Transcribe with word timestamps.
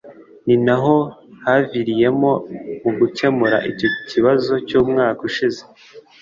ni 0.45 0.55
naho 0.65 0.95
haviriyemo 1.43 2.31
mu 2.81 2.91
gukemura 2.99 3.57
icyo 3.71 3.87
kibzo 4.07 4.53
cy’umwaka 4.67 5.21
ushize 5.29 5.61